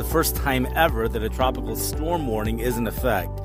the 0.00 0.08
first 0.08 0.34
time 0.34 0.66
ever 0.76 1.08
that 1.08 1.22
a 1.22 1.28
tropical 1.28 1.76
storm 1.76 2.26
warning 2.26 2.58
is 2.58 2.78
in 2.78 2.86
effect. 2.86 3.38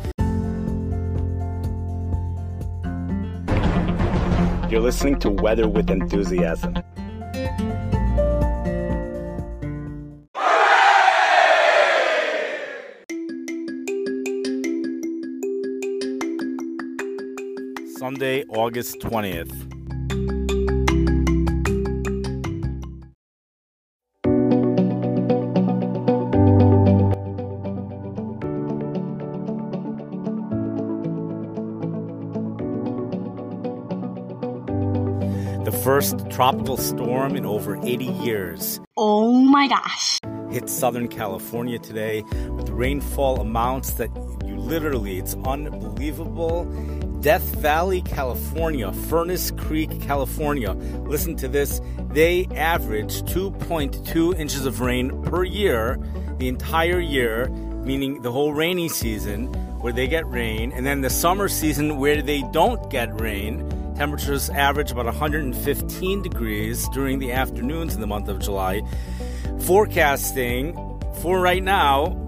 You're 4.71 4.79
listening 4.79 5.19
to 5.19 5.31
Weather 5.31 5.67
with 5.67 5.89
Enthusiasm. 5.89 6.75
Sunday, 17.97 18.45
August 18.47 19.01
20th. 19.01 19.74
The 35.65 35.71
first 35.71 36.29
tropical 36.29 36.77
storm 36.77 37.35
in 37.35 37.43
over 37.43 37.75
80 37.83 38.05
years 38.05 38.79
Oh 38.95 39.31
my 39.31 39.67
gosh. 39.67 40.19
hit 40.51 40.69
Southern 40.69 41.07
California 41.07 41.79
today 41.79 42.21
with 42.51 42.69
rainfall 42.69 43.41
amounts 43.41 43.93
that 43.93 44.11
you 44.45 44.57
literally, 44.57 45.17
it's 45.17 45.35
unbelievable. 45.43 46.65
Death 47.21 47.41
Valley, 47.55 48.03
California, 48.03 48.91
Furnace 49.09 49.49
Creek, 49.49 49.99
California. 50.01 50.73
Listen 51.07 51.35
to 51.37 51.47
this. 51.47 51.81
They 52.11 52.45
average 52.55 53.23
2.2 53.23 54.37
inches 54.37 54.67
of 54.67 54.81
rain 54.81 55.19
per 55.23 55.43
year, 55.43 55.97
the 56.37 56.47
entire 56.47 56.99
year, 56.99 57.49
meaning 57.83 58.21
the 58.21 58.31
whole 58.31 58.53
rainy 58.53 58.87
season 58.87 59.51
where 59.79 59.91
they 59.91 60.07
get 60.07 60.29
rain, 60.29 60.71
and 60.73 60.85
then 60.85 61.01
the 61.01 61.09
summer 61.09 61.47
season 61.47 61.97
where 61.97 62.21
they 62.21 62.43
don't 62.51 62.87
get 62.91 63.19
rain. 63.19 63.67
Temperatures 63.95 64.49
average 64.49 64.91
about 64.91 65.05
115 65.05 66.21
degrees 66.21 66.87
during 66.89 67.19
the 67.19 67.31
afternoons 67.31 67.95
in 67.95 68.01
the 68.01 68.07
month 68.07 68.27
of 68.27 68.39
July. 68.39 68.81
Forecasting 69.61 70.75
for 71.21 71.39
right 71.39 71.63
now 71.63 72.21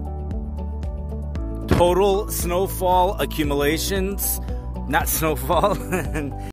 total 1.68 2.28
snowfall 2.30 3.20
accumulations, 3.20 4.40
not 4.88 5.08
snowfall, 5.08 5.74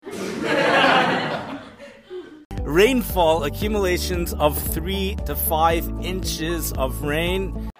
rainfall 2.61 3.43
accumulations 3.45 4.33
of 4.33 4.61
three 4.73 5.15
to 5.25 5.35
five 5.35 5.87
inches 6.03 6.73
of 6.73 7.01
rain. 7.01 7.71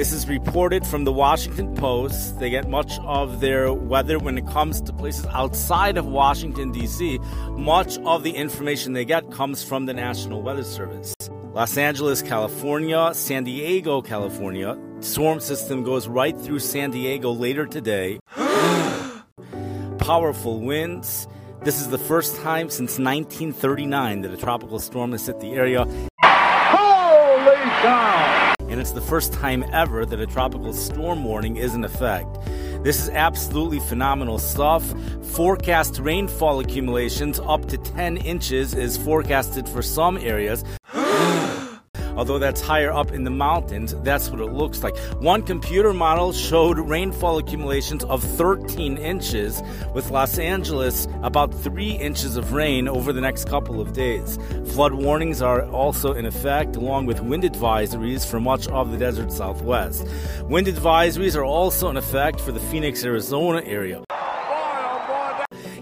This 0.00 0.14
is 0.14 0.26
reported 0.26 0.86
from 0.86 1.04
the 1.04 1.12
Washington 1.12 1.74
Post. 1.74 2.40
They 2.40 2.48
get 2.48 2.70
much 2.70 2.98
of 3.00 3.40
their 3.40 3.70
weather 3.70 4.18
when 4.18 4.38
it 4.38 4.46
comes 4.46 4.80
to 4.80 4.94
places 4.94 5.26
outside 5.26 5.98
of 5.98 6.06
Washington, 6.06 6.72
D.C. 6.72 7.18
Much 7.50 7.98
of 7.98 8.22
the 8.22 8.30
information 8.30 8.94
they 8.94 9.04
get 9.04 9.30
comes 9.30 9.62
from 9.62 9.84
the 9.84 9.92
National 9.92 10.40
Weather 10.40 10.64
Service. 10.64 11.14
Los 11.52 11.76
Angeles, 11.76 12.22
California, 12.22 13.10
San 13.12 13.44
Diego, 13.44 14.00
California. 14.00 14.78
Storm 15.00 15.38
system 15.38 15.84
goes 15.84 16.08
right 16.08 16.34
through 16.40 16.60
San 16.60 16.92
Diego 16.92 17.30
later 17.30 17.66
today. 17.66 18.20
Powerful 19.98 20.60
winds. 20.60 21.28
This 21.62 21.78
is 21.78 21.90
the 21.90 21.98
first 21.98 22.36
time 22.36 22.70
since 22.70 22.92
1939 22.98 24.22
that 24.22 24.32
a 24.32 24.38
tropical 24.38 24.78
storm 24.78 25.12
has 25.12 25.26
hit 25.26 25.40
the 25.40 25.52
area. 25.52 25.84
And 28.80 28.86
it's 28.86 28.94
the 28.94 29.02
first 29.02 29.34
time 29.34 29.62
ever 29.74 30.06
that 30.06 30.20
a 30.20 30.26
tropical 30.26 30.72
storm 30.72 31.22
warning 31.22 31.56
is 31.56 31.74
in 31.74 31.84
effect. 31.84 32.34
This 32.82 32.98
is 32.98 33.10
absolutely 33.10 33.78
phenomenal 33.78 34.38
stuff. 34.38 34.82
Forecast 35.34 35.98
rainfall 35.98 36.60
accumulations 36.60 37.38
up 37.40 37.68
to 37.68 37.76
10 37.76 38.16
inches 38.16 38.72
is 38.72 38.96
forecasted 38.96 39.68
for 39.68 39.82
some 39.82 40.16
areas. 40.16 40.64
Although 42.20 42.38
that's 42.38 42.60
higher 42.60 42.92
up 42.92 43.12
in 43.12 43.24
the 43.24 43.30
mountains, 43.30 43.94
that's 44.02 44.28
what 44.28 44.40
it 44.40 44.52
looks 44.52 44.82
like. 44.82 44.94
One 45.22 45.40
computer 45.40 45.94
model 45.94 46.34
showed 46.34 46.78
rainfall 46.78 47.38
accumulations 47.38 48.04
of 48.04 48.22
13 48.22 48.98
inches, 48.98 49.62
with 49.94 50.10
Los 50.10 50.38
Angeles 50.38 51.08
about 51.22 51.54
3 51.54 51.92
inches 51.92 52.36
of 52.36 52.52
rain 52.52 52.88
over 52.88 53.14
the 53.14 53.22
next 53.22 53.48
couple 53.48 53.80
of 53.80 53.94
days. 53.94 54.38
Flood 54.74 54.92
warnings 54.92 55.40
are 55.40 55.64
also 55.70 56.12
in 56.12 56.26
effect, 56.26 56.76
along 56.76 57.06
with 57.06 57.22
wind 57.22 57.44
advisories 57.44 58.26
for 58.30 58.38
much 58.38 58.68
of 58.68 58.90
the 58.90 58.98
desert 58.98 59.32
southwest. 59.32 60.06
Wind 60.44 60.66
advisories 60.66 61.34
are 61.36 61.44
also 61.46 61.88
in 61.88 61.96
effect 61.96 62.38
for 62.38 62.52
the 62.52 62.60
Phoenix, 62.60 63.02
Arizona 63.02 63.62
area. 63.64 64.04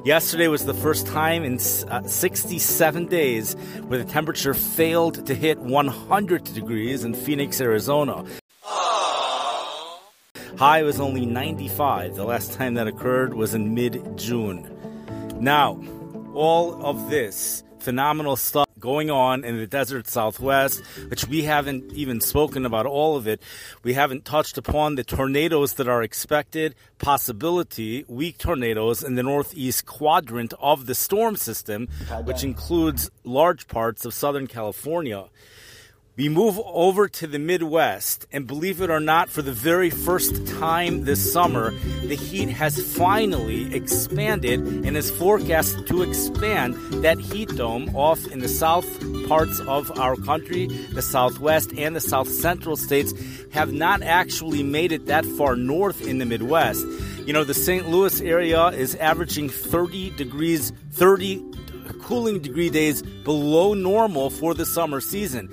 Yesterday 0.08 0.48
was 0.48 0.64
the 0.64 0.72
first 0.72 1.06
time 1.06 1.44
in 1.44 1.58
uh, 1.90 2.02
67 2.02 3.06
days 3.08 3.52
where 3.88 4.02
the 4.02 4.10
temperature 4.10 4.54
failed 4.54 5.26
to 5.26 5.34
hit 5.34 5.58
100 5.58 6.44
degrees 6.44 7.04
in 7.04 7.12
Phoenix, 7.12 7.60
Arizona. 7.60 8.24
High 10.56 10.82
was 10.82 10.98
only 10.98 11.26
95. 11.26 12.16
The 12.16 12.24
last 12.24 12.54
time 12.54 12.72
that 12.72 12.86
occurred 12.86 13.34
was 13.34 13.52
in 13.52 13.74
mid 13.74 14.16
June. 14.16 14.66
Now, 15.38 15.78
all 16.32 16.82
of 16.82 17.10
this 17.10 17.62
phenomenal 17.78 18.36
stuff 18.36 18.67
going 18.80 19.10
on 19.10 19.44
in 19.44 19.56
the 19.58 19.66
desert 19.66 20.06
southwest, 20.08 20.84
which 21.08 21.26
we 21.26 21.42
haven't 21.42 21.92
even 21.92 22.20
spoken 22.20 22.64
about 22.64 22.86
all 22.86 23.16
of 23.16 23.26
it. 23.26 23.42
We 23.82 23.94
haven't 23.94 24.24
touched 24.24 24.58
upon 24.58 24.94
the 24.94 25.04
tornadoes 25.04 25.74
that 25.74 25.88
are 25.88 26.02
expected, 26.02 26.74
possibility, 26.98 28.04
weak 28.08 28.38
tornadoes 28.38 29.02
in 29.02 29.14
the 29.14 29.22
northeast 29.22 29.86
quadrant 29.86 30.54
of 30.60 30.86
the 30.86 30.94
storm 30.94 31.36
system, 31.36 31.88
which 32.24 32.44
includes 32.44 33.10
large 33.24 33.68
parts 33.68 34.04
of 34.04 34.14
Southern 34.14 34.46
California. 34.46 35.24
We 36.18 36.28
move 36.28 36.58
over 36.64 37.06
to 37.06 37.28
the 37.28 37.38
Midwest, 37.38 38.26
and 38.32 38.44
believe 38.44 38.80
it 38.80 38.90
or 38.90 38.98
not, 38.98 39.28
for 39.28 39.40
the 39.40 39.52
very 39.52 39.88
first 39.88 40.48
time 40.48 41.04
this 41.04 41.32
summer, 41.32 41.70
the 42.02 42.16
heat 42.16 42.48
has 42.48 42.82
finally 42.96 43.72
expanded 43.72 44.58
and 44.58 44.96
is 44.96 45.12
forecast 45.12 45.86
to 45.86 46.02
expand. 46.02 46.74
That 47.04 47.20
heat 47.20 47.54
dome 47.54 47.94
off 47.94 48.26
in 48.26 48.40
the 48.40 48.48
south 48.48 48.88
parts 49.28 49.60
of 49.60 49.96
our 49.96 50.16
country, 50.16 50.66
the 50.92 51.02
southwest 51.02 51.72
and 51.78 51.94
the 51.94 52.00
south 52.00 52.28
central 52.28 52.74
states, 52.74 53.14
have 53.52 53.72
not 53.72 54.02
actually 54.02 54.64
made 54.64 54.90
it 54.90 55.06
that 55.06 55.24
far 55.24 55.54
north 55.54 56.04
in 56.04 56.18
the 56.18 56.26
Midwest. 56.26 56.84
You 57.28 57.32
know, 57.32 57.44
the 57.44 57.54
St. 57.54 57.90
Louis 57.90 58.20
area 58.22 58.70
is 58.70 58.96
averaging 58.96 59.50
30 59.50 60.10
degrees, 60.16 60.72
30 60.94 61.44
cooling 62.02 62.40
degree 62.40 62.70
days 62.70 63.02
below 63.02 63.72
normal 63.72 64.30
for 64.30 64.52
the 64.52 64.66
summer 64.66 65.00
season. 65.00 65.48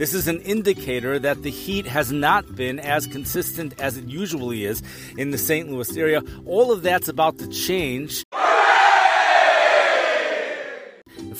This 0.00 0.14
is 0.14 0.28
an 0.28 0.40
indicator 0.40 1.18
that 1.18 1.42
the 1.42 1.50
heat 1.50 1.84
has 1.84 2.10
not 2.10 2.56
been 2.56 2.78
as 2.78 3.06
consistent 3.06 3.78
as 3.78 3.98
it 3.98 4.06
usually 4.06 4.64
is 4.64 4.82
in 5.18 5.30
the 5.30 5.36
St. 5.36 5.70
Louis 5.70 5.94
area. 5.94 6.22
All 6.46 6.72
of 6.72 6.80
that's 6.80 7.08
about 7.08 7.36
to 7.36 7.46
change. 7.48 8.24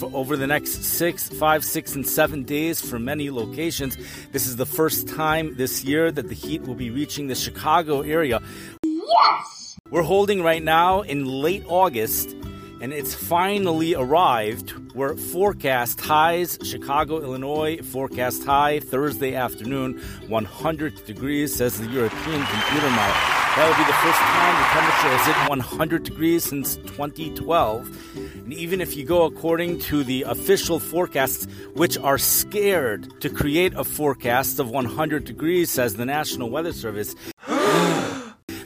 Over 0.03 0.37
the 0.37 0.47
next 0.47 0.84
six, 0.84 1.31
five, 1.31 1.65
six, 1.65 1.94
and 1.94 2.06
seven 2.06 2.43
days 2.43 2.82
for 2.82 2.99
many 2.99 3.31
locations. 3.31 3.97
This 4.31 4.47
is 4.47 4.56
the 4.56 4.66
first 4.66 5.09
time 5.09 5.56
this 5.56 5.82
year 5.82 6.12
that 6.12 6.29
the 6.29 6.34
heat 6.34 6.61
will 6.64 6.75
be 6.75 6.90
reaching 6.90 7.29
the 7.29 7.34
Chicago 7.34 8.02
area. 8.02 8.40
Yes! 8.84 9.79
We're 9.90 10.02
holding 10.02 10.43
right 10.43 10.62
now 10.62 11.00
in 11.00 11.25
late 11.25 11.64
August, 11.67 12.37
and 12.81 12.93
it's 12.93 13.15
finally 13.15 13.94
arrived. 13.94 14.73
We're 14.94 15.17
forecast 15.17 16.00
highs, 16.00 16.59
Chicago, 16.62 17.21
Illinois, 17.21 17.79
forecast 17.82 18.44
high 18.44 18.81
Thursday 18.81 19.35
afternoon, 19.35 20.00
100 20.29 21.05
degrees, 21.05 21.55
says 21.55 21.79
the 21.79 21.87
European 21.87 22.44
computer 22.47 22.91
model. 22.91 23.41
That 23.56 23.69
will 23.69 23.85
be 23.85 23.91
the 23.91 23.99
first 23.99 24.19
time 24.19 24.55
the 24.55 24.69
temperature 24.73 25.17
has 25.17 25.27
hit 25.27 25.49
100 25.49 26.03
degrees 26.05 26.44
since 26.44 26.77
2012. 26.77 28.17
And 28.44 28.53
even 28.53 28.81
if 28.81 28.97
you 28.97 29.05
go 29.05 29.25
according 29.25 29.81
to 29.81 30.05
the 30.05 30.23
official 30.23 30.79
forecasts, 30.79 31.47
which 31.75 31.99
are 31.99 32.17
scared 32.17 33.21
to 33.21 33.29
create 33.29 33.75
a 33.75 33.85
forecast 33.85 34.61
of 34.61 34.71
100 34.71 35.25
degrees, 35.25 35.69
says 35.69 35.97
the 35.97 36.06
National 36.06 36.49
Weather 36.49 36.73
Service, 36.73 37.15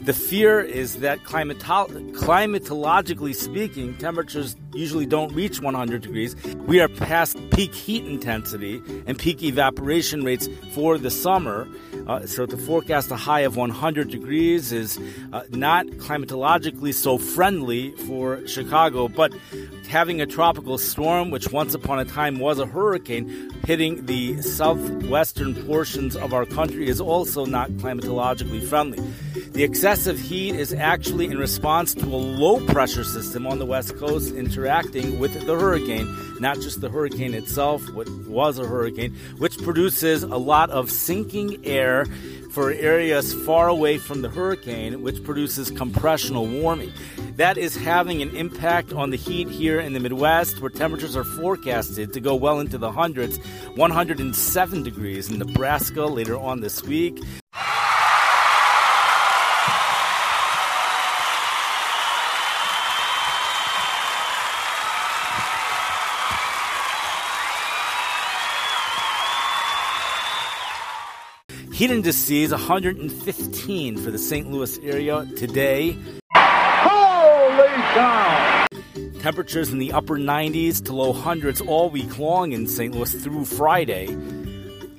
the 0.05 0.13
fear 0.13 0.59
is 0.61 0.97
that 0.97 1.19
climato- 1.23 1.89
climatologically 2.13 3.33
speaking, 3.33 3.97
temperatures 3.97 4.55
usually 4.75 5.05
don't 5.05 5.33
reach 5.33 5.61
100 5.61 6.01
degrees. 6.01 6.35
We 6.67 6.79
are 6.79 6.87
past 6.87 7.37
peak 7.51 7.73
heat 7.73 8.05
intensity 8.05 8.81
and 9.07 9.17
peak 9.17 9.41
evaporation 9.41 10.23
rates 10.23 10.49
for 10.73 10.97
the 10.97 11.09
summer. 11.09 11.67
Uh, 12.07 12.25
so 12.27 12.45
to 12.45 12.57
forecast 12.57 13.09
a 13.09 13.15
high 13.15 13.41
of 13.41 13.55
100 13.55 14.09
degrees 14.09 14.71
is 14.71 14.99
uh, 15.33 15.43
not 15.49 15.85
climatologically 15.87 16.93
so 16.93 17.17
friendly 17.17 17.91
for 18.07 18.45
Chicago, 18.47 19.07
but 19.07 19.33
having 19.87 20.21
a 20.21 20.25
tropical 20.25 20.77
storm, 20.77 21.31
which 21.31 21.51
once 21.51 21.73
upon 21.73 21.99
a 21.99 22.05
time 22.05 22.39
was 22.39 22.59
a 22.59 22.65
hurricane, 22.65 23.51
hitting 23.65 24.05
the 24.05 24.41
southwestern 24.41 25.55
portions 25.65 26.15
of 26.15 26.33
our 26.33 26.45
country 26.45 26.87
is 26.87 26.99
also 26.99 27.45
not 27.45 27.69
climatologically 27.71 28.63
friendly. 28.63 28.99
The 29.51 29.63
excessive 29.63 30.19
heat 30.19 30.55
is 30.55 30.73
actually 30.73 31.27
in 31.27 31.37
response 31.37 31.93
to 31.95 32.05
a 32.05 32.17
low 32.17 32.59
pressure 32.65 33.05
system 33.05 33.47
on 33.47 33.57
the 33.57 33.65
west 33.65 33.95
coast 33.95 34.35
interacting 34.65 35.19
with 35.19 35.45
the 35.45 35.53
hurricane, 35.53 36.07
not 36.39 36.55
just 36.55 36.81
the 36.81 36.89
hurricane 36.89 37.35
itself, 37.35 37.87
what 37.91 38.09
was 38.25 38.57
a 38.57 38.65
hurricane, 38.65 39.13
which 39.37 39.59
produces 39.59 40.23
a 40.23 40.37
lot 40.37 40.71
of 40.71 40.89
sinking 40.89 41.63
air 41.63 42.05
for 42.49 42.71
areas 42.71 43.31
far 43.45 43.67
away 43.67 43.99
from 43.99 44.23
the 44.23 44.29
hurricane, 44.29 45.03
which 45.03 45.23
produces 45.23 45.69
compressional 45.69 46.47
warming. 46.47 46.91
That 47.35 47.59
is 47.59 47.75
having 47.75 48.23
an 48.23 48.35
impact 48.35 48.91
on 48.91 49.11
the 49.11 49.17
heat 49.17 49.49
here 49.49 49.79
in 49.79 49.93
the 49.93 49.99
Midwest, 49.99 50.59
where 50.59 50.71
temperatures 50.71 51.15
are 51.15 51.23
forecasted 51.23 52.11
to 52.13 52.19
go 52.19 52.33
well 52.33 52.59
into 52.59 52.79
the 52.79 52.91
hundreds, 52.91 53.37
107 53.75 54.81
degrees 54.81 55.29
in 55.29 55.37
Nebraska 55.37 56.05
later 56.07 56.39
on 56.39 56.61
this 56.61 56.81
week. 56.81 57.21
Heat 71.75 71.91
indices 71.91 72.51
115 72.51 73.97
for 73.97 74.09
the 74.09 74.17
St. 74.17 74.49
Louis 74.49 74.79
area 74.79 75.27
today. 75.35 75.97
Holy 76.33 77.67
cow! 77.67 78.65
Temperatures 79.19 79.73
in 79.73 79.79
the 79.79 79.91
upper 79.91 80.17
90s 80.17 80.81
to 80.85 80.93
low 80.93 81.11
hundreds 81.11 81.59
all 81.59 81.89
week 81.89 82.17
long 82.17 82.53
in 82.53 82.65
St. 82.65 82.95
Louis 82.95 83.11
through 83.21 83.43
Friday. 83.43 84.17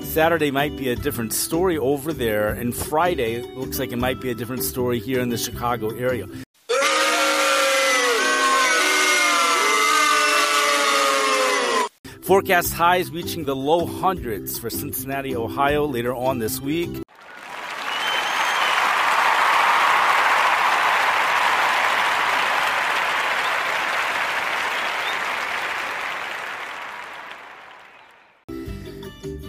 Saturday 0.01 0.51
might 0.51 0.77
be 0.77 0.91
a 0.91 0.97
different 0.97 1.33
story 1.33 1.79
over 1.79 2.13
there, 2.13 2.51
and 2.51 2.77
Friday 2.77 3.41
looks 3.55 3.79
like 3.79 3.91
it 3.91 3.99
might 3.99 4.21
be 4.21 4.31
a 4.31 4.35
different 4.35 4.63
story 4.63 4.99
here 4.99 5.21
in 5.21 5.31
the 5.31 5.39
Chicago 5.39 5.97
area. 5.97 6.27
Forecast 12.27 12.73
highs 12.73 13.13
reaching 13.13 13.45
the 13.45 13.55
low 13.55 13.87
hundreds 13.87 14.59
for 14.59 14.69
Cincinnati, 14.69 15.37
Ohio 15.37 15.87
later 15.87 16.13
on 16.13 16.41
this 16.41 16.61
week. 16.61 16.91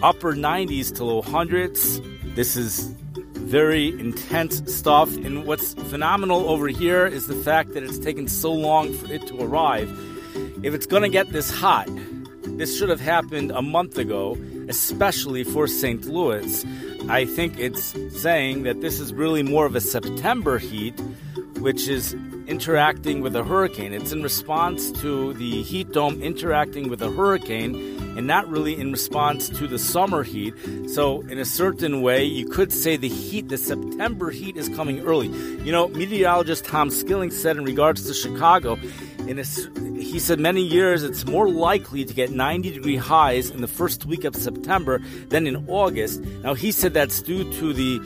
Upper 0.03 0.35
90s 0.35 0.95
to 0.97 1.03
low 1.03 1.23
hundreds. 1.23 2.00
This 2.35 2.56
is 2.56 2.94
very 3.33 3.88
intense 4.00 4.62
stuff. 4.71 5.12
And 5.18 5.47
what's 5.47 5.73
phenomenal 5.73 6.47
over 6.47 6.68
here 6.68 7.07
is 7.07 7.25
the 7.25 7.33
fact 7.38 7.73
that 7.73 7.81
it's 7.81 7.97
taken 7.97 8.27
so 8.27 8.53
long 8.53 8.94
for 8.94 9.12
it 9.12 9.25
to 9.25 9.41
arrive. 9.41 9.89
If 10.62 10.75
it's 10.75 10.85
going 10.85 11.01
to 11.01 11.09
get 11.09 11.31
this 11.31 11.50
hot, 11.50 11.89
this 12.57 12.77
should 12.77 12.89
have 12.89 13.00
happened 13.00 13.51
a 13.51 13.62
month 13.62 13.98
ago, 13.98 14.38
especially 14.68 15.44
for 15.44 15.68
St. 15.68 16.06
Louis. 16.06 16.65
I 17.07 17.25
think 17.25 17.59
it's 17.59 17.95
saying 18.19 18.63
that 18.63 18.81
this 18.81 19.00
is 19.00 19.13
really 19.13 19.44
more 19.44 19.65
of 19.65 19.75
a 19.75 19.81
September 19.81 20.57
heat, 20.57 21.00
which 21.59 21.88
is 21.88 22.15
interacting 22.48 23.21
with 23.21 23.36
a 23.36 23.44
hurricane. 23.44 23.94
It's 23.94 24.12
in 24.12 24.24
response 24.24 24.92
to 25.01 25.33
the 25.33 25.62
heat 25.63 25.92
dome 25.92 26.21
interacting 26.21 26.89
with 26.89 27.01
a 27.01 27.12
hurricane 27.12 27.75
and 28.18 28.25
not 28.25 28.48
really 28.50 28.80
in 28.80 28.92
response 28.92 29.50
to 29.50 29.68
the 29.68 29.77
summer 29.77 30.24
heat. 30.24 30.54
So, 30.89 31.21
in 31.21 31.38
a 31.38 31.45
certain 31.45 32.01
way, 32.01 32.24
you 32.24 32.48
could 32.48 32.71
say 32.71 32.98
the 32.98 33.09
heat, 33.09 33.50
the 33.50 33.57
September 33.57 34.31
heat 34.31 34.57
is 34.57 34.69
coming 34.69 35.01
early. 35.01 35.27
You 35.27 35.71
know, 35.71 35.89
meteorologist 35.89 36.65
Tom 36.65 36.89
Skilling 36.89 37.30
said 37.30 37.57
in 37.57 37.65
regards 37.65 38.07
to 38.07 38.13
Chicago, 38.13 38.80
in 39.27 39.39
a, 39.39 39.44
he 40.01 40.19
said 40.19 40.39
many 40.39 40.62
years 40.62 41.03
it's 41.03 41.25
more 41.25 41.50
likely 41.50 42.06
to 42.06 42.13
get 42.13 42.31
90 42.31 42.74
degree 42.74 42.95
highs 42.95 43.50
in 43.50 43.62
the 43.62 43.68
first 43.68 44.06
week 44.06 44.24
of 44.24 44.35
September 44.35 45.00
than 45.29 45.45
in 45.47 45.68
August. 45.68 46.21
Now, 46.44 46.53
he 46.53 46.71
said 46.71 46.94
that's 46.94 47.21
due 47.21 47.51
to 47.53 47.74
the 47.74 48.00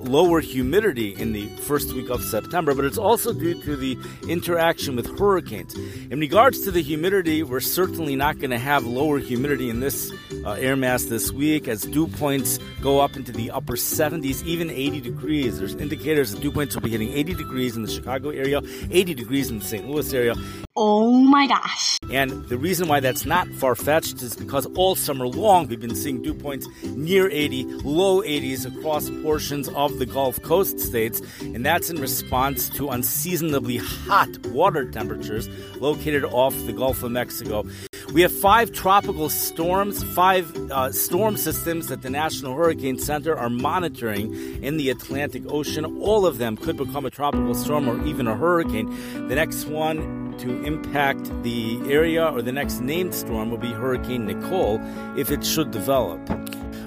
lower 0.00 0.40
humidity 0.40 1.14
in 1.14 1.32
the 1.32 1.46
first 1.56 1.92
week 1.94 2.10
of 2.10 2.22
September, 2.22 2.74
but 2.74 2.84
it's 2.84 2.98
also 2.98 3.32
due 3.32 3.60
to 3.62 3.76
the 3.76 3.96
interaction 4.28 4.96
with 4.96 5.18
hurricanes. 5.18 5.74
In 6.10 6.20
regards 6.20 6.62
to 6.64 6.70
the 6.70 6.82
humidity, 6.82 7.42
we're 7.42 7.60
certainly 7.60 8.16
not 8.16 8.38
going 8.38 8.50
to 8.50 8.58
have 8.58 8.84
lower 8.84 9.18
humidity 9.18 9.70
in 9.70 9.80
this 9.80 10.12
uh, 10.44 10.52
air 10.52 10.76
mass 10.76 11.04
this 11.04 11.32
week 11.32 11.68
as 11.68 11.82
dew 11.82 12.06
points 12.06 12.58
go 12.80 13.00
up 13.00 13.16
into 13.16 13.32
the 13.32 13.50
upper 13.50 13.74
70s, 13.74 14.44
even 14.44 14.70
80 14.70 15.00
degrees. 15.00 15.58
There's 15.58 15.74
indicators 15.74 16.32
that 16.32 16.40
dew 16.40 16.50
points 16.50 16.74
will 16.74 16.82
be 16.82 16.90
hitting 16.90 17.12
80 17.12 17.34
degrees 17.34 17.76
in 17.76 17.82
the 17.82 17.90
Chicago 17.90 18.30
area, 18.30 18.60
80 18.90 19.14
degrees 19.14 19.50
in 19.50 19.58
the 19.58 19.64
St. 19.64 19.88
Louis 19.88 20.12
area. 20.12 20.34
Oh 20.74 21.12
my 21.12 21.46
gosh. 21.46 21.98
And 22.10 22.30
the 22.48 22.56
reason 22.56 22.88
why 22.88 23.00
that's 23.00 23.26
not 23.26 23.46
far 23.48 23.74
fetched 23.74 24.22
is 24.22 24.34
because 24.34 24.66
all 24.74 24.94
summer 24.94 25.26
long 25.26 25.66
we've 25.66 25.80
been 25.80 25.94
seeing 25.94 26.22
dew 26.22 26.34
points 26.34 26.66
near 26.82 27.30
80, 27.30 27.64
low 27.84 28.22
80s 28.22 28.66
across 28.66 29.10
portions 29.22 29.68
of 29.70 29.98
the 29.98 30.06
Gulf 30.06 30.40
Coast 30.42 30.80
states, 30.80 31.20
and 31.40 31.64
that's 31.64 31.90
in 31.90 32.00
response 32.00 32.68
to 32.70 32.88
unseasonably 32.88 33.76
hot 33.76 34.28
water 34.46 34.84
temperatures 34.90 35.48
located 35.76 36.24
off 36.24 36.54
the 36.66 36.72
Gulf 36.72 37.02
of 37.02 37.12
Mexico. 37.12 37.64
We 38.12 38.20
have 38.20 38.32
five 38.32 38.72
tropical 38.72 39.30
storms, 39.30 40.02
five 40.02 40.54
uh, 40.70 40.92
storm 40.92 41.38
systems 41.38 41.88
that 41.88 42.02
the 42.02 42.10
National 42.10 42.54
Hurricane 42.54 42.98
Center 42.98 43.34
are 43.36 43.48
monitoring 43.48 44.62
in 44.62 44.76
the 44.76 44.90
Atlantic 44.90 45.44
Ocean. 45.48 45.86
All 46.02 46.26
of 46.26 46.36
them 46.36 46.58
could 46.58 46.76
become 46.76 47.06
a 47.06 47.10
tropical 47.10 47.54
storm 47.54 47.88
or 47.88 48.04
even 48.06 48.26
a 48.26 48.36
hurricane. 48.36 48.90
The 49.28 49.34
next 49.34 49.64
one 49.64 50.21
to 50.38 50.64
impact 50.64 51.24
the 51.42 51.80
area 51.90 52.26
or 52.26 52.42
the 52.42 52.52
next 52.52 52.80
named 52.80 53.14
storm 53.14 53.50
will 53.50 53.58
be 53.58 53.72
Hurricane 53.72 54.26
Nicole 54.26 54.80
if 55.16 55.30
it 55.30 55.44
should 55.44 55.70
develop. 55.70 56.20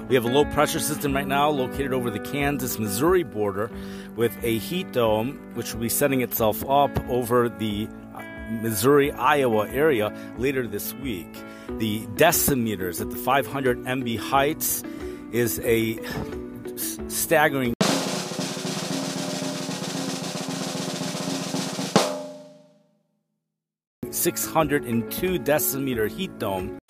We 0.08 0.14
have 0.14 0.24
a 0.24 0.28
low 0.28 0.44
pressure 0.46 0.78
system 0.78 1.14
right 1.14 1.26
now 1.26 1.50
located 1.50 1.92
over 1.92 2.10
the 2.10 2.20
Kansas 2.20 2.78
Missouri 2.78 3.24
border 3.24 3.70
with 4.14 4.36
a 4.42 4.58
heat 4.58 4.92
dome, 4.92 5.38
which 5.54 5.74
will 5.74 5.80
be 5.80 5.88
setting 5.88 6.20
itself 6.20 6.62
up 6.68 6.96
over 7.08 7.48
the 7.48 7.88
uh, 8.14 8.22
Missouri 8.62 9.10
Iowa 9.10 9.68
area 9.68 10.16
later 10.38 10.66
this 10.66 10.94
week. 10.94 11.32
The 11.78 12.06
decimeters 12.14 13.00
at 13.00 13.10
the 13.10 13.16
500 13.16 13.78
MB 13.78 14.18
heights 14.18 14.84
is 15.32 15.58
a 15.60 15.98
staggering 17.08 17.75
Six 24.26 24.44
hundred 24.44 24.82
and 24.86 25.08
two 25.08 25.38
decimeter 25.38 26.10
heat 26.10 26.36
dome 26.40 26.80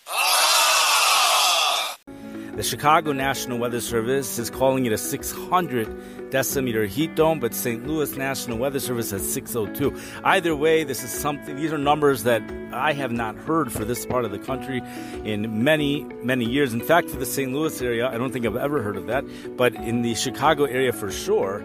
the 2.57 2.63
Chicago 2.63 3.13
National 3.13 3.59
Weather 3.59 3.83
Service 3.83 4.39
is 4.39 4.49
calling 4.49 4.87
it 4.87 4.93
a 4.93 4.97
600 4.97 5.87
decimeter 6.31 6.89
heat 6.89 7.15
dome, 7.15 7.39
but 7.39 7.53
St. 7.53 7.87
Louis 7.87 8.17
National 8.17 8.57
Weather 8.57 8.81
Service 8.81 9.11
has 9.11 9.31
602. 9.31 9.95
Either 10.25 10.57
way, 10.57 10.83
this 10.83 11.05
is 11.05 11.11
something, 11.11 11.55
these 11.57 11.71
are 11.71 11.77
numbers 11.77 12.23
that 12.23 12.43
I 12.73 12.95
have 12.95 13.13
not 13.13 13.37
heard 13.37 13.71
for 13.71 13.85
this 13.85 14.07
part 14.07 14.25
of 14.25 14.31
the 14.31 14.39
country 14.39 14.81
in 15.23 15.63
many, 15.63 16.05
many 16.23 16.47
years. 16.47 16.73
In 16.73 16.81
fact, 16.81 17.11
for 17.11 17.19
the 17.19 17.27
St. 17.27 17.53
Louis 17.53 17.83
area, 17.83 18.09
I 18.09 18.17
don't 18.17 18.33
think 18.33 18.47
I've 18.47 18.57
ever 18.57 18.81
heard 18.81 18.97
of 18.97 19.07
that, 19.09 19.27
but 19.59 19.75
in 19.75 20.01
the 20.01 20.15
Chicago 20.15 20.65
area 20.65 20.95
for 20.95 21.11
sure, 21.11 21.63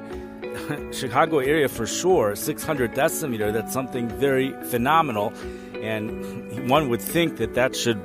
Chicago 0.92 1.40
area 1.40 1.68
for 1.68 1.88
sure, 1.88 2.36
600 2.36 2.94
decimeter, 2.94 3.52
that's 3.52 3.74
something 3.74 4.10
very 4.10 4.52
phenomenal. 4.66 5.34
And 5.82 6.70
one 6.70 6.90
would 6.90 7.02
think 7.02 7.38
that 7.38 7.54
that 7.56 7.76
should 7.76 8.00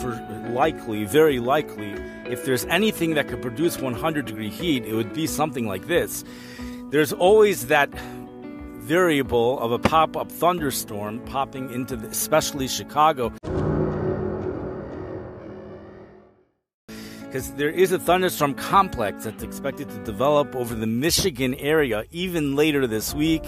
for 0.00 0.12
likely, 0.50 1.04
very 1.04 1.38
likely, 1.38 1.92
if 2.26 2.44
there's 2.44 2.64
anything 2.66 3.14
that 3.14 3.28
could 3.28 3.42
produce 3.42 3.78
100 3.78 4.26
degree 4.26 4.50
heat, 4.50 4.84
it 4.84 4.94
would 4.94 5.12
be 5.12 5.26
something 5.26 5.66
like 5.66 5.86
this. 5.86 6.24
There's 6.90 7.12
always 7.12 7.66
that 7.66 7.90
variable 8.78 9.58
of 9.60 9.72
a 9.72 9.78
pop 9.78 10.16
up 10.16 10.30
thunderstorm 10.30 11.20
popping 11.20 11.72
into 11.72 11.96
the, 11.96 12.08
especially 12.08 12.68
Chicago. 12.68 13.32
because 17.34 17.52
there 17.54 17.68
is 17.68 17.90
a 17.90 17.98
thunderstorm 17.98 18.54
complex 18.54 19.24
that's 19.24 19.42
expected 19.42 19.90
to 19.90 19.98
develop 20.04 20.54
over 20.54 20.72
the 20.72 20.86
Michigan 20.86 21.52
area 21.56 22.04
even 22.12 22.54
later 22.54 22.86
this 22.86 23.12
week. 23.12 23.42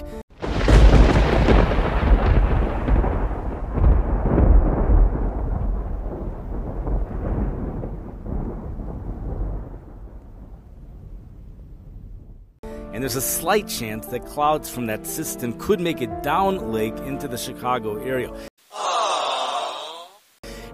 and 12.92 13.02
there's 13.02 13.14
a 13.14 13.20
slight 13.20 13.68
chance 13.68 14.06
that 14.06 14.26
clouds 14.26 14.68
from 14.68 14.86
that 14.86 15.06
system 15.06 15.52
could 15.60 15.78
make 15.78 16.00
it 16.00 16.24
down 16.24 16.72
lake 16.72 16.96
into 17.00 17.28
the 17.28 17.36
Chicago 17.38 18.02
area. 18.02 18.32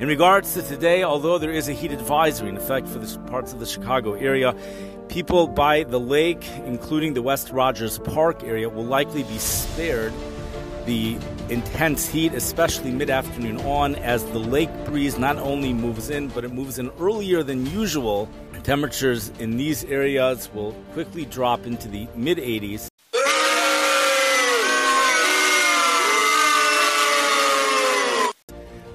In 0.01 0.09
regards 0.09 0.55
to 0.55 0.63
today, 0.63 1.03
although 1.03 1.39
there 1.39 1.53
is 1.53 1.69
a 1.69 1.73
heat 1.73 1.93
advisory 1.93 2.49
in 2.49 2.57
effect 2.57 2.89
for 2.89 2.99
the 2.99 3.19
parts 3.31 3.53
of 3.53 3.61
the 3.61 3.67
Chicago 3.67 4.15
area, 4.15 4.55
people 5.09 5.47
by 5.47 5.85
the 5.85 6.01
lake, 6.01 6.49
including 6.65 7.15
the 7.15 7.23
West 7.23 7.51
Rogers 7.51 7.99
Park 7.99 8.43
area, 8.43 8.69
will 8.69 8.85
likely 8.85 9.23
be 9.25 9.39
spared 9.39 10.13
the 10.87 11.17
intense 11.49 12.09
heat, 12.09 12.33
especially 12.33 12.91
mid 12.91 13.11
afternoon 13.11 13.59
on, 13.59 13.95
as 13.97 14.25
the 14.27 14.39
lake 14.39 14.71
breeze 14.85 15.19
not 15.19 15.37
only 15.37 15.73
moves 15.73 16.11
in, 16.11 16.29
but 16.29 16.45
it 16.45 16.53
moves 16.53 16.79
in 16.79 16.91
earlier 16.99 17.43
than 17.43 17.67
usual. 17.67 18.29
Temperatures 18.65 19.33
in 19.41 19.57
these 19.57 19.83
areas 19.85 20.49
will 20.55 20.73
quickly 20.93 21.25
drop 21.25 21.67
into 21.67 21.89
the 21.89 22.07
mid 22.15 22.39
80s. 22.39 22.92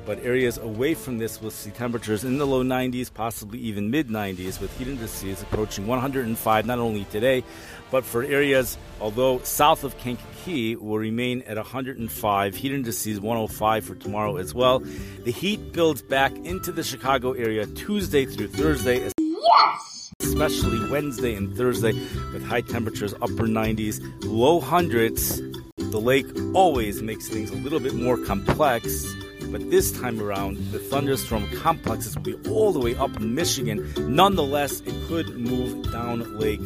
But 0.08 0.24
areas 0.24 0.58
away 0.58 0.94
from 0.94 1.18
this 1.18 1.42
will 1.42 1.52
see 1.52 1.70
temperatures 1.70 2.24
in 2.24 2.38
the 2.38 2.48
low 2.48 2.64
90s, 2.64 3.14
possibly 3.14 3.60
even 3.60 3.92
mid 3.92 4.08
90s, 4.08 4.62
with 4.62 4.76
heat 4.80 4.88
indices 4.88 5.42
approaching 5.42 5.86
105 5.86 6.66
not 6.66 6.80
only 6.80 7.04
today, 7.12 7.44
but 7.92 8.06
for 8.06 8.24
areas, 8.24 8.78
although 9.02 9.40
south 9.40 9.84
of 9.84 9.98
Kankakee 9.98 10.78
will 10.78 10.98
remain 10.98 11.42
at 11.42 11.58
105, 11.58 12.56
heat 12.56 12.72
indices 12.72 13.20
105 13.20 13.84
for 13.84 13.96
tomorrow 13.96 14.38
as 14.38 14.54
well. 14.54 14.80
The 15.26 15.32
heat 15.32 15.74
builds 15.74 16.02
back 16.02 16.34
into 16.38 16.72
the 16.72 16.84
Chicago 16.84 17.34
area 17.34 17.68
Tuesday 17.68 18.26
through 18.26 18.48
Thursday. 18.48 19.12
Yes! 19.20 20.14
Especially 20.22 20.90
Wednesday 20.90 21.36
and 21.36 21.54
Thursday 21.58 21.92
with 22.32 22.46
high 22.46 22.62
temperatures, 22.62 23.14
upper 23.16 23.46
90s, 23.46 24.00
low 24.24 24.62
hundreds. 24.62 25.42
The 25.76 26.00
lake 26.00 26.28
always 26.54 27.02
makes 27.02 27.28
things 27.28 27.52
a 27.52 27.56
little 27.56 27.82
bit 27.82 27.94
more 27.94 28.18
complex 28.18 29.14
but 29.52 29.70
this 29.72 29.92
time 29.92 30.22
around, 30.22 30.58
the 30.72 30.80
thunderstorm 30.80 31.48
complexes 31.58 32.16
will 32.16 32.24
be 32.24 32.50
all 32.50 32.72
the 32.72 32.80
way 32.80 32.96
up 32.96 33.16
in 33.18 33.36
Michigan. 33.36 33.94
Nonetheless, 33.98 34.82
it 34.82 34.96
could 35.08 35.36
move 35.38 35.92
down 35.92 36.38
lake. 36.38 36.62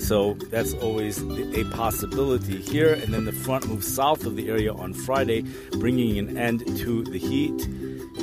So 0.00 0.34
that's 0.50 0.74
always 0.74 1.22
a 1.22 1.64
possibility 1.70 2.60
here. 2.60 2.92
And 2.92 3.14
then 3.14 3.24
the 3.24 3.32
front 3.32 3.66
moves 3.68 3.86
south 3.86 4.26
of 4.26 4.36
the 4.36 4.48
area 4.48 4.72
on 4.72 4.92
Friday, 4.92 5.42
bringing 5.72 6.18
an 6.18 6.36
end 6.36 6.60
to 6.78 7.02
the 7.04 7.18
heat. 7.18 7.66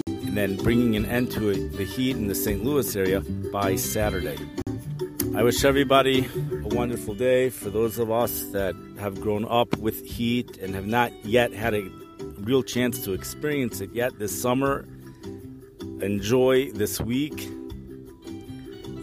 And 0.06 0.38
then 0.38 0.56
bringing 0.58 0.96
an 0.96 1.06
end 1.06 1.32
to 1.32 1.70
the 1.70 1.84
heat 1.84 2.16
in 2.16 2.28
the 2.28 2.36
St. 2.36 2.64
Louis 2.64 2.96
area 2.96 3.22
by 3.52 3.76
Saturday. 3.76 4.38
I 5.36 5.44
wish 5.44 5.64
everybody 5.64 6.30
a 6.64 6.76
wonderful 6.76 7.16
day. 7.16 7.50
For 7.50 7.70
those 7.70 7.98
of 8.00 8.12
us 8.12 8.44
that 8.52 8.76
have 9.00 9.20
grown 9.20 9.46
up 9.46 9.78
with 9.78 10.06
heat 10.06 10.58
and 10.58 10.76
have 10.76 10.88
not 10.88 11.12
yet 11.26 11.54
had 11.54 11.74
a 11.74 11.90
real 12.44 12.64
chance 12.64 13.04
to 13.04 13.14
experience 13.14 13.82
it 13.82 13.92
yet 13.94 14.18
this 14.20 14.40
summer, 14.40 14.88
enjoy 16.02 16.72
this 16.72 17.00
week. 17.00 17.42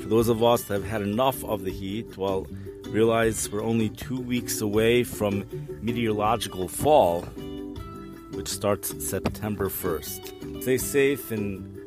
For 0.00 0.08
those 0.08 0.28
of 0.28 0.42
us 0.42 0.64
that 0.64 0.74
have 0.74 0.84
had 0.84 1.02
enough 1.02 1.44
of 1.44 1.62
the 1.64 1.70
heat, 1.70 2.16
well, 2.16 2.46
realize 2.88 3.50
we're 3.50 3.62
only 3.62 3.90
two 3.90 4.20
weeks 4.20 4.60
away 4.60 5.04
from 5.04 5.44
meteorological 5.82 6.68
fall, 6.68 7.22
which 8.32 8.48
starts 8.48 9.06
September 9.06 9.68
1st. 9.68 10.62
Stay 10.62 10.78
safe 10.78 11.30
in 11.30 11.78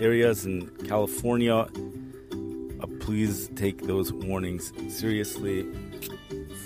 areas 0.00 0.46
in 0.46 0.66
California. 0.86 1.54
Uh, 1.54 2.86
please 3.00 3.48
take 3.56 3.82
those 3.82 4.12
warnings 4.12 4.72
seriously. 4.88 5.66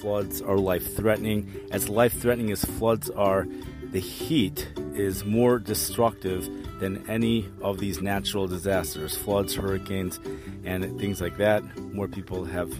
Floods 0.00 0.40
are 0.42 0.58
life 0.58 0.94
threatening. 0.94 1.50
As 1.70 1.88
life 1.88 2.12
threatening 2.12 2.50
as 2.52 2.64
floods 2.64 3.10
are, 3.10 3.46
the 3.92 4.00
heat 4.00 4.68
is 4.94 5.24
more 5.24 5.58
destructive 5.58 6.48
than 6.80 7.08
any 7.08 7.48
of 7.62 7.78
these 7.78 8.00
natural 8.00 8.46
disasters 8.46 9.16
floods, 9.16 9.54
hurricanes, 9.54 10.20
and 10.64 10.98
things 11.00 11.20
like 11.20 11.36
that. 11.38 11.62
More 11.94 12.08
people 12.08 12.44
have 12.44 12.72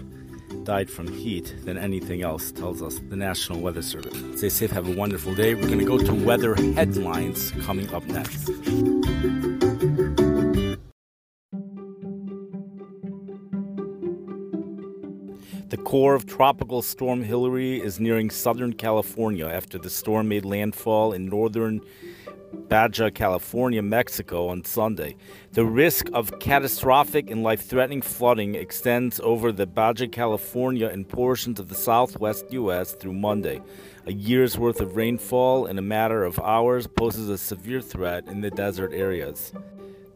died 0.63 0.89
from 0.89 1.07
heat 1.07 1.55
than 1.63 1.77
anything 1.77 2.21
else, 2.21 2.51
tells 2.51 2.81
us 2.81 2.99
the 3.09 3.15
National 3.15 3.59
Weather 3.59 3.81
Service. 3.81 4.17
Stay 4.37 4.49
safe, 4.49 4.71
have 4.71 4.87
a 4.87 4.95
wonderful 4.95 5.33
day. 5.33 5.55
We're 5.55 5.67
going 5.67 5.79
to 5.79 5.85
go 5.85 5.97
to 5.97 6.13
weather 6.13 6.55
headlines 6.55 7.51
coming 7.63 7.93
up 7.93 8.03
next. 8.05 8.49
Core 15.87 16.15
of 16.15 16.25
Tropical 16.25 16.81
Storm 16.81 17.23
Hilary 17.23 17.81
is 17.81 17.97
nearing 17.97 18.29
Southern 18.29 18.73
California 18.73 19.47
after 19.47 19.77
the 19.77 19.89
storm 19.89 20.27
made 20.27 20.43
landfall 20.43 21.13
in 21.13 21.27
northern 21.27 21.79
Baja 22.67 23.09
California, 23.09 23.81
Mexico 23.81 24.49
on 24.49 24.65
Sunday. 24.65 25.15
The 25.53 25.63
risk 25.63 26.09
of 26.11 26.39
catastrophic 26.39 27.31
and 27.31 27.41
life 27.41 27.65
threatening 27.65 28.01
flooding 28.01 28.55
extends 28.55 29.21
over 29.21 29.53
the 29.53 29.65
Baja 29.65 30.07
California 30.07 30.89
and 30.89 31.07
portions 31.07 31.57
of 31.57 31.69
the 31.69 31.75
southwest 31.75 32.51
U.S. 32.51 32.91
through 32.91 33.13
Monday. 33.13 33.61
A 34.07 34.11
year's 34.11 34.57
worth 34.57 34.81
of 34.81 34.97
rainfall 34.97 35.67
in 35.67 35.79
a 35.79 35.81
matter 35.81 36.25
of 36.25 36.37
hours 36.41 36.85
poses 36.85 37.29
a 37.29 37.37
severe 37.37 37.79
threat 37.79 38.27
in 38.27 38.41
the 38.41 38.51
desert 38.51 38.91
areas. 38.91 39.53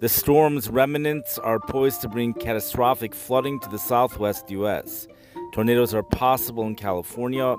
The 0.02 0.10
storm's 0.10 0.68
remnants 0.70 1.38
are 1.38 1.62
poised 1.62 2.02
to 2.02 2.10
bring 2.10 2.34
catastrophic 2.34 3.16
flooding 3.16 3.62
to 3.62 3.70
the 3.70 3.80
southwest 3.80 4.50
U.S. 4.50 5.08
Tornadoes 5.52 5.94
are 5.94 6.04
possible 6.04 6.66
in 6.66 6.76
California, 6.76 7.58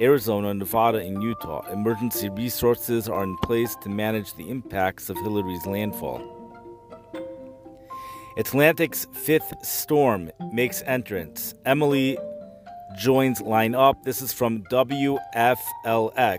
Arizona, 0.00 0.52
Nevada, 0.52 0.98
and 0.98 1.22
Utah. 1.22 1.64
Emergency 1.70 2.28
resources 2.30 3.08
are 3.08 3.22
in 3.22 3.36
place 3.38 3.76
to 3.76 3.88
manage 3.88 4.34
the 4.34 4.50
impacts 4.50 5.08
of 5.08 5.16
Hilary's 5.18 5.64
landfall. 5.64 6.20
Atlantic's 8.36 9.06
fifth 9.12 9.54
storm 9.62 10.32
makes 10.52 10.82
entrance. 10.82 11.54
Emily 11.66 12.18
joins 12.98 13.40
line 13.40 13.76
up. 13.76 14.02
This 14.02 14.20
is 14.22 14.32
from 14.32 14.64
WFLX. 14.64 16.38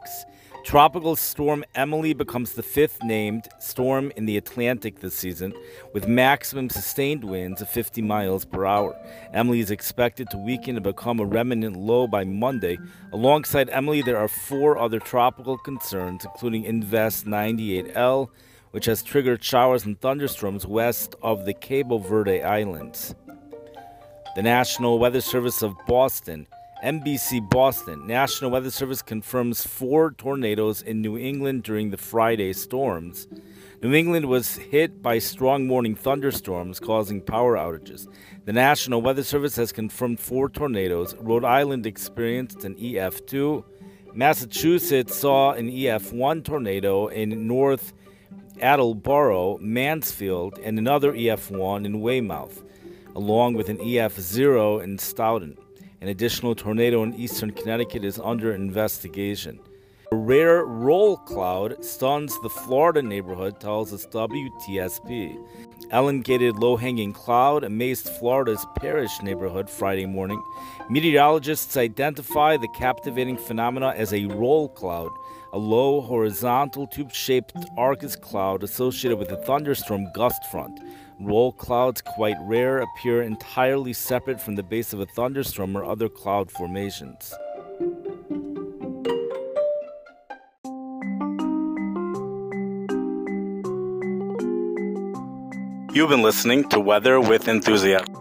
Tropical 0.64 1.16
Storm 1.16 1.66
Emily 1.74 2.14
becomes 2.14 2.54
the 2.54 2.62
fifth 2.62 3.04
named 3.04 3.48
storm 3.60 4.12
in 4.16 4.26
the 4.26 4.38
Atlantic 4.38 5.00
this 5.00 5.16
season, 5.16 5.54
with 5.92 6.08
maximum 6.08 6.70
sustained 6.70 7.24
winds 7.24 7.62
of 7.62 7.70
50 7.70 8.04
miles 8.04 8.46
per 8.46 8.66
hour. 8.66 8.96
Emily 9.34 9.60
is 9.60 9.72
expected 9.72 10.30
to 10.30 10.38
weaken 10.38 10.78
and 10.78 10.84
become 10.84 11.20
a 11.20 11.26
remnant 11.26 11.76
low 11.76 12.08
by 12.08 12.24
Monday. 12.24 12.78
Alongside 13.12 13.70
Emily, 13.72 14.04
there 14.04 14.18
are 14.18 14.28
four 14.28 14.78
other 14.78 15.00
tropical 15.00 15.58
concerns, 15.58 16.26
including 16.26 16.64
Invest 16.64 17.26
98L, 17.26 18.30
which 18.70 18.86
has 18.86 19.02
triggered 19.02 19.44
showers 19.44 19.86
and 19.86 20.00
thunderstorms 20.00 20.68
west 20.68 21.16
of 21.24 21.46
the 21.46 21.56
Cabo 21.56 21.98
Verde 21.98 22.44
Islands. 22.44 23.16
The 24.36 24.44
National 24.44 25.00
Weather 25.00 25.22
Service 25.22 25.64
of 25.64 25.76
Boston 25.88 26.48
NBC 26.84 27.48
Boston. 27.48 28.08
National 28.08 28.50
Weather 28.50 28.72
Service 28.72 29.04
confirms 29.04 29.64
four 29.64 30.12
tornadoes 30.12 30.82
in 30.82 31.00
New 31.00 31.16
England 31.16 31.62
during 31.62 31.92
the 31.92 31.98
Friday 31.98 32.54
storms. 32.54 33.28
New 33.84 33.94
England 33.94 34.26
was 34.26 34.56
hit 34.56 35.00
by 35.00 35.20
strong 35.20 35.68
morning 35.68 35.94
thunderstorms 35.94 36.80
causing 36.80 37.22
power 37.22 37.56
outages. 37.56 38.08
The 38.46 38.54
National 38.54 39.00
Weather 39.00 39.24
Service 39.24 39.56
has 39.58 39.72
confirmed 39.72 40.20
four 40.20 40.50
tornadoes. 40.50 41.16
Rhode 41.20 41.46
Island 41.46 41.86
experienced 41.86 42.66
an 42.66 42.74
EF2. 42.76 43.64
Massachusetts 44.16 45.16
saw 45.16 45.52
an 45.52 45.70
EF1 45.70 46.44
tornado 46.44 47.10
in 47.10 47.48
North 47.48 47.94
Attleboro, 48.60 49.60
Mansfield, 49.60 50.58
and 50.64 50.80
another 50.80 51.14
EF1 51.14 51.86
in 51.86 52.02
Weymouth, 52.02 52.64
along 53.16 53.54
with 53.54 53.70
an 53.70 53.78
EF0 53.78 54.84
in 54.84 54.98
Stoughton. 54.98 55.58
An 56.02 56.08
additional 56.08 56.56
tornado 56.56 57.04
in 57.04 57.14
eastern 57.14 57.52
Connecticut 57.52 58.04
is 58.04 58.20
under 58.24 58.56
investigation. 58.56 59.60
A 60.12 60.16
rare 60.16 60.66
roll 60.66 61.16
cloud 61.16 61.86
stuns 61.86 62.34
the 62.42 62.50
Florida 62.50 63.04
neighborhood, 63.04 63.60
tells 63.60 63.94
us 63.94 64.08
WTSP. 64.08 65.38
Elongated 65.92 66.58
low 66.58 66.76
hanging 66.76 67.14
cloud 67.14 67.64
amazed 67.64 68.10
Florida's 68.10 68.66
Parrish 68.78 69.22
neighborhood 69.22 69.70
Friday 69.70 70.08
morning. 70.08 70.42
Meteorologists 70.90 71.78
identify 71.78 72.58
the 72.58 72.68
captivating 72.70 73.38
phenomena 73.38 73.94
as 73.96 74.12
a 74.12 74.26
roll 74.26 74.70
cloud, 74.70 75.12
a 75.54 75.58
low 75.60 76.02
horizontal 76.02 76.88
tube 76.88 77.14
shaped 77.14 77.54
Arcus 77.78 78.16
cloud 78.16 78.64
associated 78.64 79.20
with 79.20 79.32
a 79.32 79.38
thunderstorm 79.38 80.08
gust 80.16 80.44
front. 80.46 80.80
Roll 81.24 81.52
clouds, 81.52 82.02
quite 82.02 82.38
rare, 82.42 82.80
appear 82.80 83.22
entirely 83.22 83.94
separate 83.94 84.42
from 84.42 84.56
the 84.56 84.64
base 84.64 84.92
of 84.92 85.02
a 85.02 85.06
thunderstorm 85.06 85.78
or 85.78 85.86
other 85.86 86.10
cloud 86.10 86.50
formations. 86.50 87.32
You've 95.94 96.10
been 96.10 96.24
listening 96.24 96.68
to 96.70 96.80
Weather 96.80 97.22
with 97.22 97.48
Enthusiasm. 97.48 98.16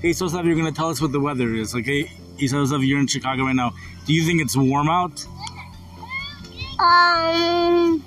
Hey, 0.00 0.14
so 0.14 0.26
you're 0.42 0.54
going 0.54 0.64
to 0.64 0.72
tell 0.72 0.88
us 0.88 1.02
what 1.02 1.12
the 1.12 1.20
weather 1.20 1.54
is. 1.54 1.74
Like, 1.74 1.84
hey, 1.84 2.10
Sosav, 2.38 2.86
you're 2.86 2.98
in 2.98 3.06
Chicago 3.06 3.44
right 3.44 3.54
now. 3.54 3.72
Do 4.06 4.14
you 4.14 4.24
think 4.24 4.40
it's 4.40 4.56
warm 4.56 4.88
out? 4.88 5.26
Um, 6.80 8.02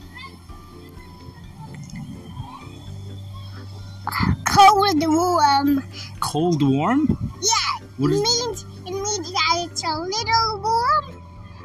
cold 4.48 5.04
warm. 5.06 5.84
Cold 6.20 6.62
warm? 6.62 7.08
Yeah, 7.42 7.88
What 7.98 8.12
it 8.12 8.16
means 8.22 8.66
it 8.86 8.92
means 8.92 9.32
that 9.32 9.66
it's 9.66 9.84
a 9.84 9.98
little 10.00 10.60
warm, 10.60 11.22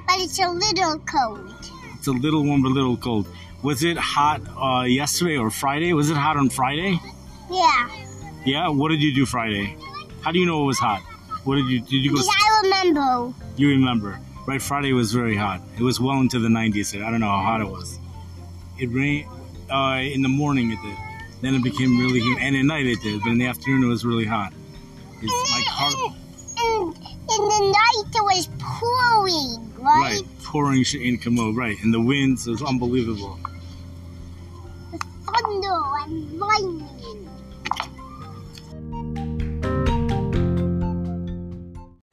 but 0.07 0.19
it's 0.21 0.39
a 0.39 0.51
little 0.51 0.99
cold. 1.01 1.55
It's 1.97 2.07
a 2.07 2.13
little 2.13 2.45
warm, 2.45 2.63
but 2.63 2.69
a 2.69 2.75
little 2.75 2.97
cold. 2.97 3.27
Was 3.63 3.83
it 3.83 3.97
hot 3.97 4.41
uh, 4.57 4.85
yesterday 4.85 5.37
or 5.37 5.51
Friday? 5.51 5.93
Was 5.95 6.11
it 6.11 6.17
hot 6.17 6.37
on 6.37 6.49
Friday? 6.51 7.01
Yeah, 7.51 7.89
Yeah. 8.45 8.69
What 8.69 8.91
did 8.91 9.03
you 9.03 9.15
do 9.15 9.25
Friday? 9.27 9.77
How 10.23 10.31
do 10.33 10.39
you 10.39 10.47
know 10.47 10.63
it 10.63 10.67
was 10.67 10.79
hot? 10.79 11.01
What 11.45 11.57
did 11.57 11.67
you 11.67 11.81
did 11.81 11.93
you 12.05 12.11
go? 12.11 12.17
because 12.17 12.29
I 12.29 12.61
remember. 12.63 13.35
You 13.57 13.69
remember, 13.71 14.21
right? 14.49 14.63
Friday 14.63 14.95
was 14.95 15.13
very 15.13 15.37
hot. 15.37 15.61
It 15.77 15.83
was 15.83 16.01
well 16.01 16.21
into 16.21 16.39
the 16.39 16.49
90s. 16.49 16.97
I 17.05 17.11
don't 17.11 17.21
know 17.21 17.29
how 17.29 17.43
hot 17.43 17.61
it 17.61 17.69
was. 17.69 17.99
It 18.79 18.87
rained 18.87 19.29
uh, 19.71 20.01
in 20.01 20.23
the 20.23 20.29
morning. 20.29 20.73
It 20.73 20.79
did. 20.83 20.97
Then 21.43 21.55
it 21.55 21.63
became 21.63 21.99
really 21.99 22.21
humid, 22.21 22.43
and 22.43 22.57
at 22.57 22.65
night 22.65 22.87
it 22.87 23.01
did. 23.03 23.21
But 23.21 23.31
in 23.33 23.39
the 23.39 23.47
afternoon, 23.47 23.85
it 23.85 23.87
was 23.87 24.07
really 24.07 24.25
hot. 24.25 24.55
It's 25.21 25.51
my 25.53 25.63
car, 25.69 25.91
And 26.65 26.97
in 26.97 27.43
the 27.53 27.61
night 27.77 28.15
it 28.15 28.25
was 28.25 28.49
pouring, 28.59 29.75
right? 29.77 30.17
right? 30.17 30.23
Pouring 30.45 30.83
shit 30.83 31.03
in 31.03 31.19
Camo, 31.19 31.53
right? 31.53 31.77
And 31.83 31.93
the 31.93 32.01
winds 32.01 32.47
was 32.47 32.63
unbelievable. 32.63 33.39
Thunder 35.27 35.79
and 36.07 36.39
lightning. 36.39 36.98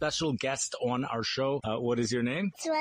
Special 0.06 0.34
guest 0.34 0.76
on 0.84 1.04
our 1.04 1.24
show. 1.24 1.60
Uh, 1.64 1.78
what 1.80 1.98
is 1.98 2.12
your 2.12 2.22
name? 2.22 2.52
So 2.60 2.72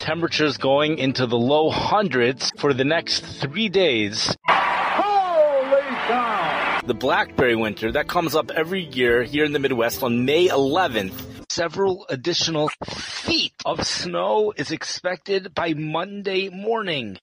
Temperatures 0.00 0.56
going 0.56 0.98
into 0.98 1.24
the 1.24 1.38
low 1.38 1.70
hundreds 1.70 2.50
for 2.58 2.74
the 2.74 2.84
next 2.84 3.20
three 3.20 3.68
days. 3.68 4.36
Holy 4.48 5.80
cow! 6.08 6.80
The 6.84 6.94
blackberry 6.94 7.54
winter 7.54 7.92
that 7.92 8.08
comes 8.08 8.34
up 8.34 8.50
every 8.50 8.82
year 8.82 9.22
here 9.22 9.44
in 9.44 9.52
the 9.52 9.60
Midwest 9.60 10.02
on 10.02 10.24
May 10.24 10.48
11th. 10.48 11.46
Several 11.48 12.04
additional 12.08 12.70
feet 12.90 13.54
of 13.64 13.86
snow 13.86 14.52
is 14.56 14.72
expected 14.72 15.54
by 15.54 15.74
Monday 15.74 16.48
morning. 16.48 17.18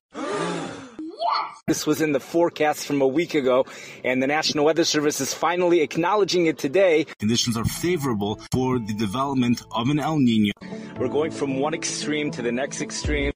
This 1.67 1.87
was 1.87 1.99
in 1.99 2.11
the 2.11 2.19
forecast 2.19 2.85
from 2.85 3.01
a 3.01 3.07
week 3.07 3.33
ago, 3.33 3.65
and 4.03 4.21
the 4.21 4.27
National 4.27 4.65
Weather 4.65 4.83
Service 4.83 5.19
is 5.19 5.33
finally 5.33 5.81
acknowledging 5.81 6.45
it 6.45 6.59
today. 6.59 7.05
Conditions 7.17 7.57
are 7.57 7.65
favorable 7.65 8.39
for 8.51 8.77
the 8.77 8.93
development 8.93 9.63
of 9.71 9.89
an 9.89 9.99
El 9.99 10.19
Nino. 10.19 10.51
We're 10.99 11.07
going 11.07 11.31
from 11.31 11.59
one 11.59 11.73
extreme 11.73 12.29
to 12.29 12.43
the 12.43 12.51
next 12.51 12.81
extreme. 12.81 13.31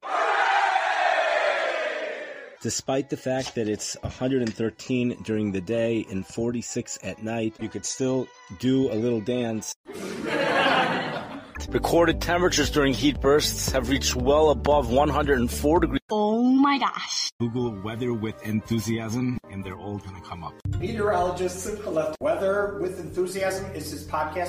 Despite 2.62 3.10
the 3.10 3.18
fact 3.18 3.56
that 3.56 3.68
it's 3.68 3.98
113 4.02 5.24
during 5.24 5.52
the 5.52 5.62
day 5.62 6.06
and 6.12 6.24
46 6.24 7.00
at 7.02 7.24
night, 7.24 7.56
you 7.60 7.68
could 7.68 7.84
still 7.84 8.28
do 8.60 8.92
a 8.92 8.94
little 8.94 9.22
dance. 9.22 9.74
Recorded 11.70 12.22
temperatures 12.22 12.70
during 12.70 12.94
heat 12.94 13.20
bursts 13.22 13.72
have 13.72 13.90
reached 13.90 14.16
well 14.16 14.52
above 14.52 14.92
104 14.92 15.80
degrees. 15.80 16.00
Oh 16.12 16.29
my 16.70 16.78
gosh. 16.78 17.32
Google 17.40 17.72
weather 17.82 18.14
with 18.14 18.46
enthusiasm, 18.46 19.40
and 19.50 19.64
they're 19.64 19.78
all 19.78 19.98
going 19.98 20.16
to 20.16 20.22
come 20.22 20.44
up. 20.44 20.54
Meteorologist 20.78 21.60
Simcha 21.64 21.90
left. 21.90 22.16
Weather 22.22 22.78
with 22.80 23.00
Enthusiasm 23.00 23.66
is 23.72 23.90
his 23.90 24.06
podcast. 24.06 24.48